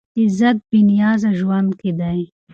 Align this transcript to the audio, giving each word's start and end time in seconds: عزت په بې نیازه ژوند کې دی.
عزت 0.19 0.57
په 0.61 0.65
بې 0.69 0.79
نیازه 0.89 1.29
ژوند 1.39 1.69
کې 1.79 1.91
دی. 1.99 2.19